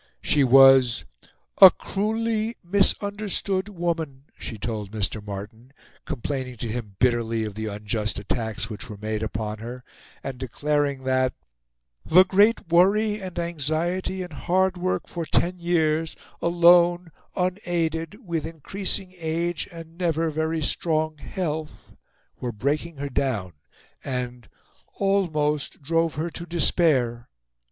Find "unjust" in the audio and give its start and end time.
7.67-8.17